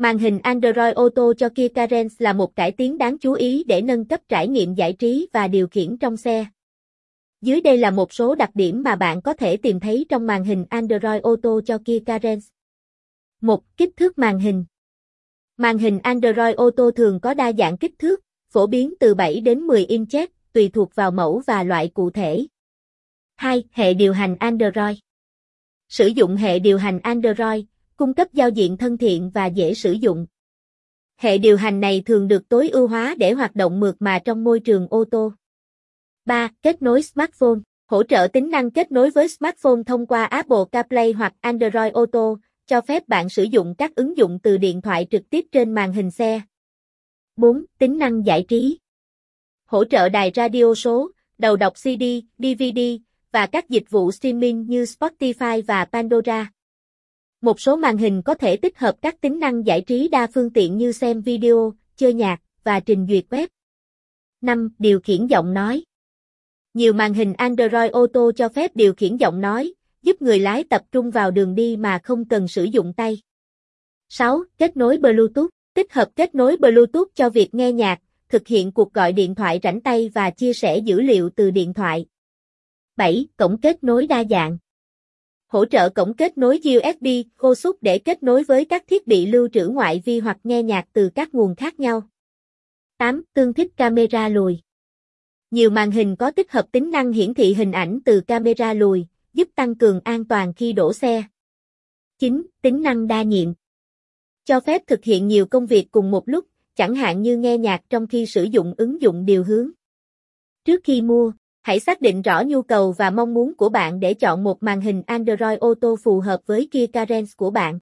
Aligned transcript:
Màn 0.00 0.18
hình 0.18 0.38
Android 0.42 0.94
Auto 0.96 1.32
cho 1.38 1.48
Kia 1.54 1.68
Carens 1.68 2.22
là 2.22 2.32
một 2.32 2.56
cải 2.56 2.72
tiến 2.72 2.98
đáng 2.98 3.18
chú 3.18 3.32
ý 3.32 3.64
để 3.64 3.82
nâng 3.82 4.04
cấp 4.04 4.20
trải 4.28 4.48
nghiệm 4.48 4.74
giải 4.74 4.92
trí 4.92 5.28
và 5.32 5.48
điều 5.48 5.68
khiển 5.68 5.98
trong 5.98 6.16
xe. 6.16 6.46
Dưới 7.40 7.60
đây 7.60 7.78
là 7.78 7.90
một 7.90 8.12
số 8.12 8.34
đặc 8.34 8.50
điểm 8.54 8.82
mà 8.82 8.96
bạn 8.96 9.22
có 9.22 9.32
thể 9.32 9.56
tìm 9.56 9.80
thấy 9.80 10.06
trong 10.08 10.26
màn 10.26 10.44
hình 10.44 10.64
Android 10.70 11.22
Auto 11.22 11.60
cho 11.66 11.78
Kia 11.84 11.98
Carens. 12.06 12.48
1. 13.40 13.76
Kích 13.76 13.96
thước 13.96 14.18
màn 14.18 14.38
hình 14.38 14.64
Màn 15.56 15.78
hình 15.78 15.98
Android 16.02 16.56
Auto 16.56 16.90
thường 16.90 17.20
có 17.20 17.34
đa 17.34 17.52
dạng 17.58 17.78
kích 17.78 17.98
thước, 17.98 18.20
phổ 18.50 18.66
biến 18.66 18.94
từ 19.00 19.14
7 19.14 19.40
đến 19.40 19.60
10 19.60 19.84
inch, 19.84 20.14
tùy 20.52 20.68
thuộc 20.68 20.94
vào 20.94 21.10
mẫu 21.10 21.42
và 21.46 21.62
loại 21.62 21.88
cụ 21.94 22.10
thể. 22.10 22.46
2. 23.36 23.64
Hệ 23.70 23.94
điều 23.94 24.12
hành 24.12 24.36
Android 24.40 24.98
Sử 25.88 26.06
dụng 26.06 26.36
hệ 26.36 26.58
điều 26.58 26.78
hành 26.78 27.00
Android, 27.00 27.64
cung 27.98 28.14
cấp 28.14 28.28
giao 28.32 28.48
diện 28.48 28.76
thân 28.76 28.98
thiện 28.98 29.30
và 29.30 29.46
dễ 29.46 29.74
sử 29.74 29.92
dụng. 29.92 30.26
Hệ 31.16 31.38
điều 31.38 31.56
hành 31.56 31.80
này 31.80 32.02
thường 32.06 32.28
được 32.28 32.48
tối 32.48 32.68
ưu 32.68 32.88
hóa 32.88 33.14
để 33.18 33.32
hoạt 33.32 33.56
động 33.56 33.80
mượt 33.80 33.96
mà 34.00 34.18
trong 34.18 34.44
môi 34.44 34.60
trường 34.60 34.86
ô 34.90 35.04
tô. 35.10 35.32
3. 36.24 36.48
Kết 36.62 36.82
nối 36.82 37.02
smartphone 37.02 37.58
Hỗ 37.86 38.02
trợ 38.02 38.28
tính 38.32 38.50
năng 38.50 38.70
kết 38.70 38.92
nối 38.92 39.10
với 39.10 39.28
smartphone 39.28 39.82
thông 39.86 40.06
qua 40.06 40.24
Apple 40.24 40.64
CarPlay 40.72 41.12
hoặc 41.12 41.32
Android 41.40 41.92
Auto, 41.94 42.34
cho 42.66 42.80
phép 42.80 43.08
bạn 43.08 43.28
sử 43.28 43.42
dụng 43.42 43.74
các 43.78 43.94
ứng 43.94 44.16
dụng 44.16 44.38
từ 44.42 44.56
điện 44.56 44.80
thoại 44.80 45.06
trực 45.10 45.30
tiếp 45.30 45.44
trên 45.52 45.74
màn 45.74 45.92
hình 45.92 46.10
xe. 46.10 46.40
4. 47.36 47.64
Tính 47.78 47.98
năng 47.98 48.26
giải 48.26 48.44
trí 48.48 48.78
Hỗ 49.66 49.84
trợ 49.84 50.08
đài 50.08 50.32
radio 50.34 50.74
số, 50.74 51.10
đầu 51.38 51.56
đọc 51.56 51.72
CD, 51.74 52.02
DVD, 52.38 52.80
và 53.32 53.46
các 53.46 53.68
dịch 53.68 53.90
vụ 53.90 54.12
streaming 54.12 54.66
như 54.68 54.82
Spotify 54.82 55.62
và 55.66 55.84
Pandora. 55.84 56.52
Một 57.40 57.60
số 57.60 57.76
màn 57.76 57.98
hình 57.98 58.22
có 58.22 58.34
thể 58.34 58.56
tích 58.56 58.78
hợp 58.78 58.94
các 59.02 59.20
tính 59.20 59.38
năng 59.38 59.66
giải 59.66 59.80
trí 59.80 60.08
đa 60.08 60.26
phương 60.34 60.50
tiện 60.50 60.78
như 60.78 60.92
xem 60.92 61.20
video, 61.20 61.74
chơi 61.96 62.14
nhạc 62.14 62.40
và 62.64 62.80
trình 62.80 63.06
duyệt 63.10 63.24
web. 63.30 63.46
5. 64.40 64.68
Điều 64.78 65.00
khiển 65.00 65.26
giọng 65.26 65.54
nói 65.54 65.84
Nhiều 66.74 66.92
màn 66.92 67.14
hình 67.14 67.32
Android 67.32 67.92
Auto 67.92 68.32
cho 68.36 68.48
phép 68.48 68.76
điều 68.76 68.94
khiển 68.94 69.16
giọng 69.16 69.40
nói, 69.40 69.74
giúp 70.02 70.22
người 70.22 70.38
lái 70.38 70.64
tập 70.64 70.82
trung 70.92 71.10
vào 71.10 71.30
đường 71.30 71.54
đi 71.54 71.76
mà 71.76 71.98
không 71.98 72.24
cần 72.24 72.48
sử 72.48 72.64
dụng 72.64 72.92
tay. 72.96 73.22
6. 74.08 74.42
Kết 74.58 74.76
nối 74.76 74.98
Bluetooth 74.98 75.48
Tích 75.74 75.92
hợp 75.92 76.08
kết 76.16 76.34
nối 76.34 76.56
Bluetooth 76.56 77.08
cho 77.14 77.30
việc 77.30 77.54
nghe 77.54 77.72
nhạc, 77.72 78.00
thực 78.28 78.46
hiện 78.46 78.72
cuộc 78.72 78.94
gọi 78.94 79.12
điện 79.12 79.34
thoại 79.34 79.60
rảnh 79.62 79.80
tay 79.80 80.10
và 80.14 80.30
chia 80.30 80.52
sẻ 80.52 80.78
dữ 80.78 81.00
liệu 81.00 81.30
từ 81.36 81.50
điện 81.50 81.74
thoại. 81.74 82.06
7. 82.96 83.26
Cổng 83.36 83.60
kết 83.60 83.84
nối 83.84 84.06
đa 84.06 84.24
dạng 84.30 84.58
hỗ 85.48 85.64
trợ 85.64 85.88
cổng 85.88 86.14
kết 86.14 86.38
nối 86.38 86.60
USB, 86.64 87.06
khô 87.36 87.54
xúc 87.54 87.76
để 87.80 87.98
kết 87.98 88.22
nối 88.22 88.44
với 88.44 88.64
các 88.64 88.84
thiết 88.86 89.06
bị 89.06 89.26
lưu 89.26 89.48
trữ 89.52 89.68
ngoại 89.68 90.02
vi 90.04 90.20
hoặc 90.20 90.38
nghe 90.44 90.62
nhạc 90.62 90.84
từ 90.92 91.10
các 91.14 91.34
nguồn 91.34 91.54
khác 91.54 91.80
nhau. 91.80 92.02
8. 92.98 93.22
Tương 93.34 93.54
thích 93.54 93.76
camera 93.76 94.28
lùi 94.28 94.58
Nhiều 95.50 95.70
màn 95.70 95.90
hình 95.90 96.16
có 96.16 96.30
tích 96.30 96.52
hợp 96.52 96.66
tính 96.72 96.90
năng 96.90 97.12
hiển 97.12 97.34
thị 97.34 97.54
hình 97.54 97.72
ảnh 97.72 97.98
từ 98.04 98.20
camera 98.20 98.74
lùi, 98.74 99.06
giúp 99.34 99.48
tăng 99.54 99.74
cường 99.74 100.00
an 100.04 100.24
toàn 100.24 100.54
khi 100.54 100.72
đổ 100.72 100.92
xe. 100.92 101.24
9. 102.18 102.46
Tính 102.62 102.82
năng 102.82 103.06
đa 103.06 103.22
nhiệm 103.22 103.52
Cho 104.44 104.60
phép 104.60 104.82
thực 104.86 105.04
hiện 105.04 105.28
nhiều 105.28 105.46
công 105.46 105.66
việc 105.66 105.86
cùng 105.90 106.10
một 106.10 106.28
lúc, 106.28 106.46
chẳng 106.74 106.94
hạn 106.94 107.22
như 107.22 107.36
nghe 107.36 107.58
nhạc 107.58 107.80
trong 107.90 108.06
khi 108.06 108.26
sử 108.26 108.42
dụng 108.42 108.74
ứng 108.78 109.02
dụng 109.02 109.24
điều 109.24 109.44
hướng. 109.44 109.70
Trước 110.64 110.80
khi 110.84 111.02
mua, 111.02 111.32
Hãy 111.62 111.80
xác 111.80 112.00
định 112.00 112.22
rõ 112.22 112.42
nhu 112.46 112.62
cầu 112.62 112.92
và 112.92 113.10
mong 113.10 113.34
muốn 113.34 113.54
của 113.54 113.68
bạn 113.68 114.00
để 114.00 114.14
chọn 114.14 114.44
một 114.44 114.62
màn 114.62 114.80
hình 114.80 115.02
Android 115.06 115.58
Auto 115.60 115.88
phù 116.04 116.20
hợp 116.20 116.40
với 116.46 116.68
Kia 116.70 116.86
Carens 116.86 117.36
của 117.36 117.50
bạn. 117.50 117.78